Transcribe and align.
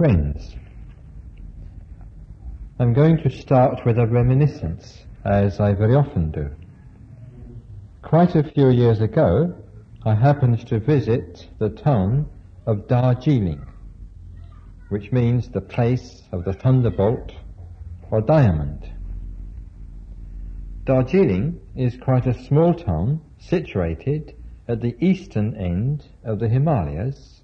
friends. 0.00 0.56
I'm 2.78 2.94
going 2.94 3.18
to 3.18 3.28
start 3.28 3.84
with 3.84 3.98
a 3.98 4.06
reminiscence, 4.06 5.04
as 5.26 5.60
I 5.60 5.74
very 5.74 5.94
often 5.94 6.30
do. 6.30 6.48
Quite 8.00 8.34
a 8.34 8.42
few 8.42 8.70
years 8.70 9.02
ago, 9.02 9.54
I 10.06 10.14
happened 10.14 10.66
to 10.68 10.80
visit 10.80 11.48
the 11.58 11.68
town 11.68 12.30
of 12.64 12.88
Darjeeling, 12.88 13.60
which 14.88 15.12
means 15.12 15.50
the 15.50 15.60
place 15.60 16.22
of 16.32 16.46
the 16.46 16.54
thunderbolt 16.54 17.32
or 18.10 18.22
diamond. 18.22 18.90
Darjeeling 20.84 21.60
is 21.76 21.98
quite 21.98 22.26
a 22.26 22.42
small 22.46 22.72
town 22.72 23.20
situated 23.38 24.34
at 24.66 24.80
the 24.80 24.96
eastern 24.98 25.54
end 25.56 26.06
of 26.24 26.38
the 26.38 26.48
Himalayas 26.48 27.40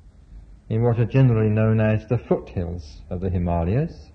in 0.69 0.83
what 0.83 0.99
are 0.99 1.07
generally 1.07 1.49
known 1.49 1.81
as 1.81 2.07
the 2.09 2.19
foothills 2.19 3.03
of 3.09 3.21
the 3.21 3.31
Himalayas, 3.31 4.11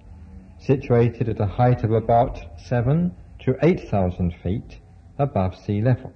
situated 0.60 1.30
at 1.30 1.40
a 1.40 1.46
height 1.46 1.84
of 1.84 1.92
about 1.92 2.40
seven 2.58 3.16
to 3.40 3.56
eight 3.64 3.90
thousand 3.90 4.34
feet 4.44 4.80
above 5.18 5.56
sea 5.56 5.82
level. 5.82 6.14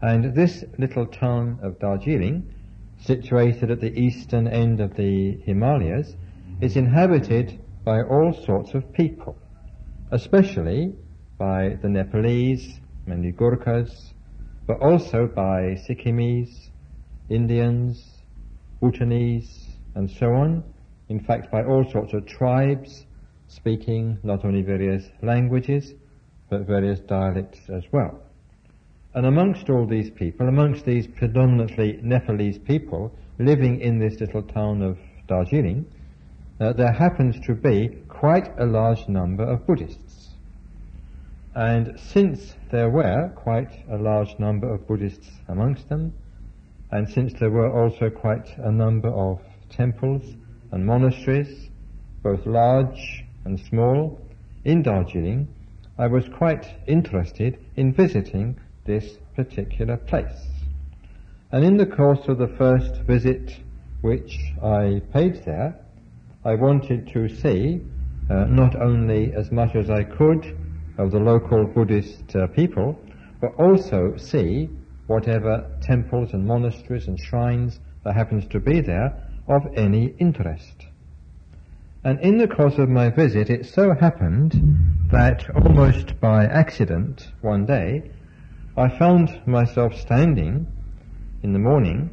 And 0.00 0.34
this 0.34 0.64
little 0.78 1.06
town 1.06 1.58
of 1.62 1.78
Darjeeling, 1.78 2.54
situated 3.00 3.70
at 3.70 3.80
the 3.80 3.96
eastern 3.98 4.48
end 4.48 4.80
of 4.80 4.96
the 4.96 5.36
Himalayas, 5.44 6.16
is 6.60 6.76
inhabited 6.76 7.60
by 7.84 8.02
all 8.02 8.32
sorts 8.32 8.74
of 8.74 8.92
people, 8.92 9.36
especially 10.10 10.94
by 11.38 11.78
the 11.82 11.88
Nepalese, 11.88 12.80
many 13.06 13.30
Gurkhas, 13.30 14.14
but 14.66 14.80
also 14.80 15.26
by 15.26 15.76
Sikkimese, 15.86 16.70
Indians, 17.28 18.17
Bhutanese, 18.80 19.66
and 19.94 20.10
so 20.10 20.32
on. 20.32 20.62
In 21.08 21.20
fact, 21.20 21.50
by 21.50 21.64
all 21.64 21.88
sorts 21.90 22.12
of 22.12 22.26
tribes 22.26 23.06
speaking 23.48 24.18
not 24.22 24.44
only 24.44 24.62
various 24.62 25.08
languages, 25.22 25.94
but 26.50 26.66
various 26.66 27.00
dialects 27.00 27.60
as 27.68 27.84
well. 27.92 28.20
And 29.14 29.26
amongst 29.26 29.70
all 29.70 29.86
these 29.86 30.10
people, 30.10 30.48
amongst 30.48 30.84
these 30.84 31.06
predominantly 31.06 31.98
Nepalese 32.02 32.58
people 32.58 33.12
living 33.38 33.80
in 33.80 33.98
this 33.98 34.20
little 34.20 34.42
town 34.42 34.82
of 34.82 34.98
Darjeeling, 35.26 35.86
uh, 36.60 36.72
there 36.72 36.92
happens 36.92 37.38
to 37.46 37.54
be 37.54 37.88
quite 38.08 38.48
a 38.58 38.66
large 38.66 39.08
number 39.08 39.44
of 39.44 39.66
Buddhists. 39.66 40.30
And 41.54 41.98
since 41.98 42.54
there 42.70 42.90
were 42.90 43.30
quite 43.34 43.84
a 43.90 43.96
large 43.96 44.38
number 44.38 44.72
of 44.72 44.86
Buddhists 44.86 45.30
amongst 45.48 45.88
them, 45.88 46.12
and 46.90 47.08
since 47.08 47.32
there 47.34 47.50
were 47.50 47.70
also 47.70 48.10
quite 48.10 48.56
a 48.58 48.72
number 48.72 49.08
of 49.08 49.40
temples 49.70 50.36
and 50.72 50.84
monasteries, 50.84 51.68
both 52.22 52.44
large 52.46 53.24
and 53.44 53.58
small, 53.60 54.20
in 54.64 54.82
Darjeeling, 54.82 55.48
I 55.98 56.06
was 56.06 56.28
quite 56.28 56.66
interested 56.86 57.58
in 57.76 57.92
visiting 57.92 58.58
this 58.84 59.18
particular 59.34 59.96
place. 59.96 60.46
And 61.52 61.64
in 61.64 61.76
the 61.76 61.86
course 61.86 62.28
of 62.28 62.38
the 62.38 62.48
first 62.48 63.02
visit 63.02 63.56
which 64.00 64.38
I 64.62 65.02
paid 65.12 65.44
there, 65.44 65.74
I 66.44 66.54
wanted 66.54 67.08
to 67.08 67.28
see 67.28 67.80
uh, 68.30 68.44
not 68.44 68.76
only 68.76 69.32
as 69.32 69.50
much 69.50 69.74
as 69.74 69.90
I 69.90 70.04
could 70.04 70.56
of 70.98 71.10
the 71.10 71.18
local 71.18 71.64
Buddhist 71.66 72.36
uh, 72.36 72.46
people, 72.48 72.98
but 73.40 73.54
also 73.58 74.16
see 74.16 74.68
whatever 75.08 75.66
temples 75.80 76.32
and 76.32 76.46
monasteries 76.46 77.08
and 77.08 77.18
shrines 77.18 77.80
there 78.04 78.12
happens 78.12 78.46
to 78.46 78.60
be 78.60 78.80
there 78.80 79.28
of 79.48 79.62
any 79.76 80.14
interest. 80.18 80.86
And 82.04 82.20
in 82.20 82.38
the 82.38 82.46
course 82.46 82.78
of 82.78 82.88
my 82.88 83.10
visit, 83.10 83.50
it 83.50 83.66
so 83.66 83.92
happened 83.94 84.52
that 85.10 85.44
almost 85.56 86.20
by 86.20 86.44
accident 86.44 87.32
one 87.40 87.66
day, 87.66 88.10
I 88.76 88.88
found 88.98 89.40
myself 89.46 89.94
standing 89.98 90.66
in 91.42 91.52
the 91.52 91.58
morning 91.58 92.10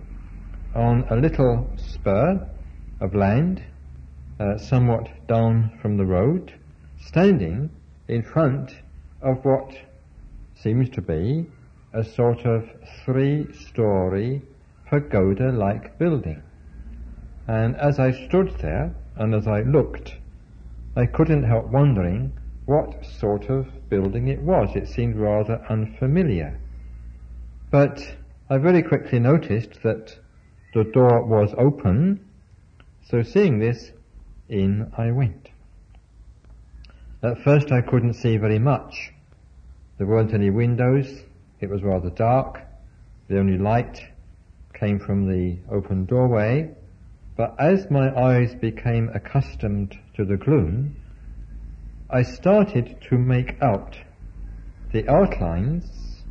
on 0.74 1.06
a 1.09 1.16
little 1.16 1.70
spur 1.78 2.50
of 3.02 3.14
land, 3.14 3.62
uh, 4.40 4.58
somewhat 4.58 5.09
down 5.28 5.78
from 5.81 5.97
the 5.97 6.06
road, 6.06 6.53
standing 7.00 7.70
in 8.08 8.24
front 8.24 8.72
of 9.22 9.44
what 9.44 9.75
seems 10.56 10.90
to 10.91 11.02
be 11.02 11.46
a 11.96 12.04
sort 12.04 12.46
of 12.46 12.70
three-story 13.06 14.42
pagoda-like 14.86 15.98
building. 15.98 16.44
And 17.48 17.76
as 17.78 18.00
I 18.00 18.12
stood 18.12 18.50
there 18.60 18.94
and 19.16 19.34
as 19.34 19.48
I 19.48 19.62
looked, 19.62 20.16
I 20.98 21.06
couldn't 21.06 21.44
help 21.44 21.68
wondering 21.68 22.34
what 22.66 23.06
sort 23.06 23.50
of 23.50 23.68
building 23.90 24.28
it 24.28 24.42
was. 24.42 24.76
It 24.76 24.90
seemed 24.90 25.16
rather 25.16 25.66
unfamiliar. 25.70 26.60
But 27.72 28.18
I 28.50 28.58
very 28.58 28.84
quickly 28.84 29.20
noticed 29.20 29.82
that 29.84 30.18
the 30.74 30.84
door 30.84 31.24
was 31.26 31.56
open, 31.58 32.20
so 33.04 33.24
seeing 33.24 33.60
this, 33.60 33.92
in 34.50 34.92
I 34.98 35.12
went. 35.12 35.50
At 37.24 37.42
first 37.42 37.72
I 37.72 37.82
couldn't 37.82 38.16
see 38.16 38.36
very 38.36 38.60
much. 38.60 39.14
There 39.98 40.08
weren't 40.08 40.34
any 40.34 40.50
windows, 40.50 41.24
it 41.66 41.72
was 41.72 41.81
rather 41.81 42.12
dark. 42.12 42.62
The 43.28 43.40
only 43.40 43.58
light 43.58 44.00
came 44.74 45.00
from 45.00 45.28
the 45.28 45.58
open 45.72 46.06
doorway. 46.06 46.70
But 47.36 47.56
as 47.59 47.90
my 47.90 48.16
eyes 48.16 48.53
became 48.53 49.09
accustomed 49.14 49.98
to 50.16 50.26
the 50.26 50.38
gloom, 50.38 50.96
I 52.09 52.22
started 52.22 52.98
to 53.09 53.18
make 53.18 53.62
out 53.64 53.98
the 54.94 55.09
outlines 55.09 56.24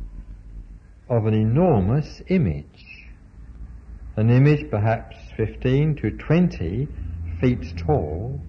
of 1.09 1.25
an 1.25 1.33
enormous 1.33 2.21
image. 2.29 2.85
An 4.15 4.29
image 4.29 4.71
perhaps 4.71 5.17
15 5.35 5.97
to 5.97 6.11
20 6.11 6.87
feet 7.41 7.77
tall, 7.77 8.39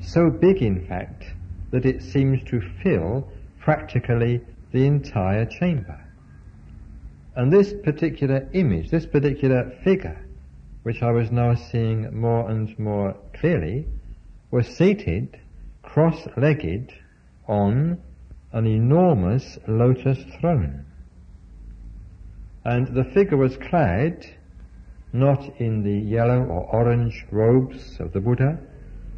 so 0.00 0.30
big 0.30 0.62
in 0.62 0.86
fact 0.86 1.24
that 1.72 1.84
it 1.84 2.02
seems 2.02 2.42
to 2.44 2.62
fill 2.82 3.28
practically 3.60 4.40
the 4.72 4.86
entire 4.86 5.44
chamber. 5.44 6.05
And 7.36 7.52
this 7.52 7.74
particular 7.84 8.48
image, 8.54 8.90
this 8.90 9.04
particular 9.04 9.70
figure, 9.84 10.18
which 10.84 11.02
I 11.02 11.10
was 11.10 11.30
now 11.30 11.54
seeing 11.54 12.18
more 12.18 12.48
and 12.48 12.76
more 12.78 13.14
clearly, 13.34 13.86
was 14.50 14.66
seated 14.66 15.38
cross-legged 15.82 16.94
on 17.46 17.98
an 18.52 18.66
enormous 18.66 19.58
lotus 19.68 20.18
throne. 20.40 20.86
And 22.64 22.88
the 22.94 23.04
figure 23.04 23.36
was 23.36 23.56
clad 23.58 24.26
not 25.12 25.60
in 25.60 25.82
the 25.82 25.98
yellow 25.98 26.42
or 26.44 26.74
orange 26.74 27.26
robes 27.30 28.00
of 28.00 28.12
the 28.12 28.20
Buddha, 28.20 28.58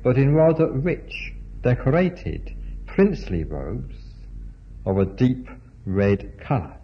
but 0.03 0.19
in 0.19 0.35
rather 0.35 0.71
rich, 0.73 1.35
decorated, 1.63 2.55
princely 2.87 3.45
robes 3.45 3.97
of 4.85 4.99
a 4.99 5.07
deep 5.07 5.49
red 5.87 6.41
color. 6.41 6.78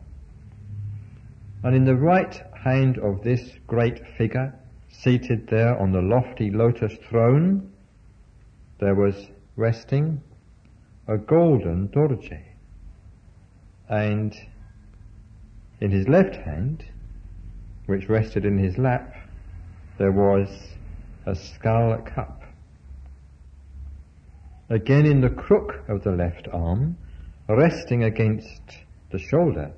And 1.65 1.75
in 1.75 1.87
the 1.87 1.97
right 1.97 2.43
hand 2.63 2.99
of 2.99 3.23
this 3.23 3.53
great 3.67 4.07
figure, 4.19 4.55
seated 4.91 5.49
there 5.49 5.81
on 5.81 5.93
the 5.93 6.03
lofty 6.03 6.51
lotus 6.51 6.93
throne, 7.09 7.73
there 8.81 8.95
was 8.95 9.31
resting 9.57 10.21
a 11.09 11.17
golden 11.17 11.89
dorje. 11.89 12.43
And 13.89 14.37
in 15.81 15.91
his 15.91 16.07
left 16.07 16.37
hand, 16.37 16.85
which 17.87 18.11
rested 18.11 18.45
in 18.45 18.59
his 18.59 18.77
lap, 18.77 19.15
there 19.97 20.13
was 20.13 20.49
a 21.25 21.35
skull 21.35 21.97
cup. 22.03 22.43
Again 24.69 25.07
in 25.07 25.23
the 25.23 25.31
crook 25.31 25.83
of 25.89 26.05
the 26.05 26.13
left 26.13 26.47
arm, 26.53 26.99
resting 27.49 28.05
against 28.05 28.61
the 29.11 29.19
shoulder 29.19 29.73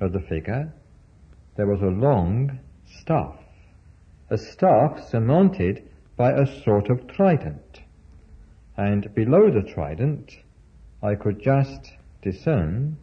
of 0.00 0.12
the 0.12 0.20
figure, 0.20 0.70
there 1.56 1.66
was 1.66 1.82
a 1.82 1.86
long 1.86 2.58
staff, 2.86 3.36
a 4.30 4.38
staff 4.38 5.08
surmounted 5.08 5.88
by 6.16 6.32
a 6.32 6.46
sort 6.62 6.90
of 6.90 7.06
trident. 7.06 7.80
And 8.76 9.14
below 9.14 9.50
the 9.50 9.62
trident, 9.62 10.38
I 11.02 11.14
could 11.14 11.40
just 11.40 11.92
discern 12.22 12.96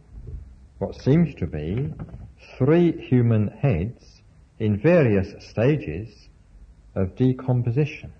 what 0.78 1.00
seems 1.00 1.34
to 1.36 1.46
be 1.46 1.92
three 2.58 2.92
human 2.92 3.48
heads 3.48 4.22
in 4.58 4.78
various 4.78 5.34
stages 5.44 6.28
of 6.94 7.16
decomposition. 7.16 8.12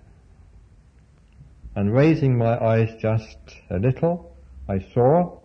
And 1.75 1.93
raising 1.93 2.37
my 2.37 2.57
eyes 2.63 2.95
just 2.99 3.37
a 3.69 3.77
little, 3.77 4.35
I 4.67 4.79
saw 4.79 5.39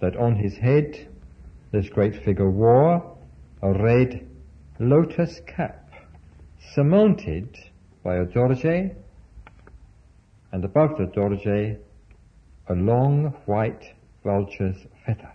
that 0.00 0.16
on 0.16 0.36
his 0.36 0.56
head 0.56 1.08
this 1.72 1.88
great 1.88 2.14
figure 2.24 2.50
wore 2.50 3.13
a 3.64 3.72
red 3.72 4.28
lotus 4.78 5.40
cap 5.46 5.90
surmounted 6.74 7.48
by 8.02 8.16
a 8.16 8.26
dorje 8.26 8.94
and 10.52 10.64
above 10.66 10.98
the 10.98 11.06
dorje 11.06 11.78
a 12.68 12.74
long 12.74 13.34
white 13.46 13.94
vulture's 14.22 14.76
feather. 15.06 15.32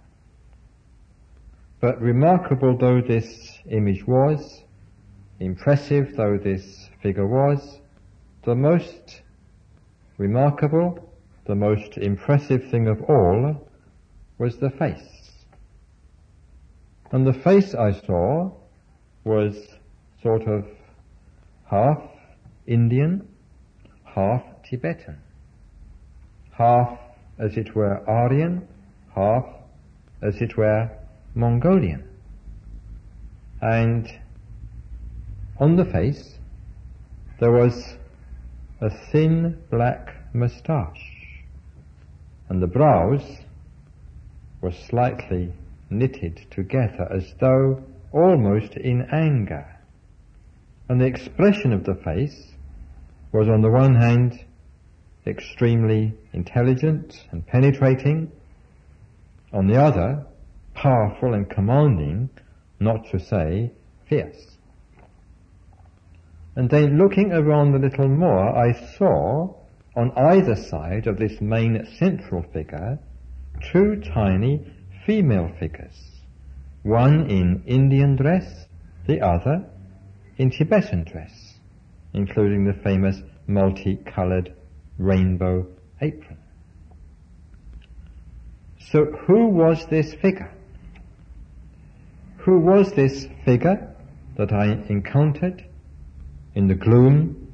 But 1.81 1.99
remarkable 1.99 2.77
though 2.77 3.01
this 3.01 3.57
image 3.67 4.05
was, 4.05 4.63
impressive 5.39 6.15
though 6.15 6.37
this 6.37 6.87
figure 7.01 7.25
was, 7.25 7.79
the 8.43 8.53
most 8.53 9.23
remarkable, 10.19 11.11
the 11.47 11.55
most 11.55 11.97
impressive 11.97 12.69
thing 12.69 12.87
of 12.87 13.01
all 13.09 13.67
was 14.37 14.57
the 14.57 14.69
face. 14.69 15.18
And 17.11 17.25
the 17.25 17.33
face 17.33 17.73
I 17.73 17.91
saw 17.91 18.51
was 19.23 19.55
sort 20.21 20.43
of 20.43 20.65
half 21.65 22.01
Indian, 22.67 23.27
half 24.03 24.43
Tibetan, 24.63 25.17
half 26.51 26.99
as 27.39 27.57
it 27.57 27.75
were 27.75 28.07
Aryan, 28.07 28.67
half 29.15 29.45
as 30.21 30.39
it 30.41 30.55
were 30.55 30.91
Mongolian. 31.33 32.03
And 33.61 34.07
on 35.59 35.75
the 35.75 35.85
face 35.85 36.37
there 37.39 37.51
was 37.51 37.97
a 38.81 38.89
thin 38.89 39.61
black 39.71 40.15
moustache 40.33 41.43
and 42.49 42.61
the 42.61 42.67
brows 42.67 43.41
were 44.61 44.71
slightly 44.71 45.53
knitted 45.89 46.45
together 46.51 47.07
as 47.11 47.33
though 47.39 47.83
almost 48.11 48.75
in 48.75 49.07
anger. 49.11 49.65
And 50.87 50.99
the 50.99 51.05
expression 51.05 51.73
of 51.73 51.83
the 51.83 51.95
face 51.95 52.53
was 53.31 53.47
on 53.47 53.61
the 53.61 53.69
one 53.69 53.95
hand 53.95 54.43
extremely 55.27 56.13
intelligent 56.33 57.27
and 57.31 57.45
penetrating, 57.45 58.31
on 59.53 59.67
the 59.67 59.79
other 59.79 60.25
powerful 60.73 61.33
and 61.33 61.49
commanding, 61.49 62.29
not 62.79 63.05
to 63.11 63.19
say 63.19 63.71
fierce. 64.07 64.57
And 66.55 66.69
then 66.69 66.97
looking 66.97 67.31
around 67.31 67.75
a 67.75 67.79
little 67.79 68.07
more, 68.07 68.57
I 68.57 68.73
saw 68.97 69.53
on 69.95 70.11
either 70.15 70.55
side 70.55 71.07
of 71.07 71.17
this 71.17 71.39
main 71.41 71.85
central 71.97 72.43
figure 72.53 72.99
two 73.71 74.01
tiny 74.13 74.65
female 75.09 75.49
figures, 75.59 76.21
one 76.83 77.31
in 77.31 77.63
Indian 77.65 78.15
dress, 78.15 78.67
the 79.07 79.19
other 79.21 79.65
in 80.37 80.51
Tibetan 80.51 81.03
dress, 81.03 81.55
including 82.13 82.63
the 82.63 82.79
famous 82.83 83.19
multicolored 83.47 84.53
rainbow 84.99 85.65
apron. 85.99 86.37
So 88.91 89.05
who 89.05 89.47
was 89.47 89.83
this 89.87 90.13
figure? 90.13 90.53
Who 92.45 92.59
was 92.59 92.93
this 92.93 93.25
figure 93.45 93.95
that 94.37 94.53
I 94.53 94.65
encountered 94.89 95.65
in 96.53 96.67
the 96.67 96.75
gloom 96.75 97.51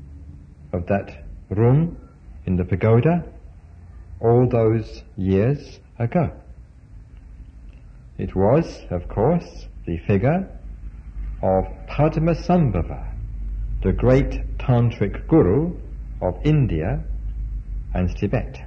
of 0.74 0.88
that 0.88 1.24
room 1.50 1.96
in 2.46 2.58
the 2.58 2.66
pagoda 2.66 3.24
all 4.20 4.46
those 4.50 5.04
years 5.16 5.80
ago? 5.98 6.34
It 8.18 8.36
was, 8.36 8.86
of 8.90 9.08
course, 9.10 9.68
the 9.86 9.98
figure 9.98 10.48
of 11.42 11.66
Padmasambhava, 11.88 13.14
the 13.84 13.92
great 13.92 14.58
tantric 14.58 15.28
guru 15.28 15.76
of 16.22 16.40
India 16.44 17.04
and 17.94 18.16
Tibet. 18.16 18.62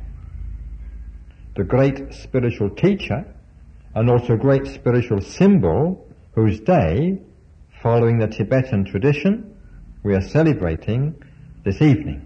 The 1.57 1.65
great 1.65 2.13
spiritual 2.13 2.71
teacher 2.71 3.25
and 3.95 4.11
also 4.11 4.37
great 4.37 4.67
spiritual 4.67 5.21
symbol 5.21 6.07
whose 6.33 6.61
day, 6.61 7.19
following 7.83 8.19
the 8.19 8.29
Tibetan 8.29 8.85
tradition, 8.85 9.57
we 10.03 10.15
are 10.15 10.21
celebrating 10.21 11.15
this 11.65 11.81
evening. 11.83 12.25